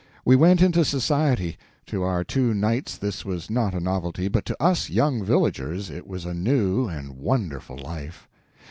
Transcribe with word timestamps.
We 0.25 0.35
went 0.35 0.63
into 0.63 0.83
society. 0.83 1.57
To 1.85 2.01
our 2.01 2.23
two 2.23 2.55
knights 2.55 2.97
this 2.97 3.23
was 3.23 3.51
not 3.51 3.75
a 3.75 3.79
novelty, 3.79 4.29
but 4.29 4.45
to 4.47 4.57
us 4.59 4.89
young 4.89 5.23
villagers 5.23 5.91
it 5.91 6.07
was 6.07 6.25
a 6.25 6.33
new 6.33 6.87
and 6.87 7.17
wonderful 7.19 7.77
life. 7.77 8.27